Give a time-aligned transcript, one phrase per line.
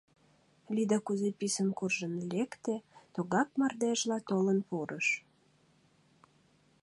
[0.75, 2.75] Лида кузе писын куржын лекте,
[3.13, 5.07] тугак мардежла толын пурыш.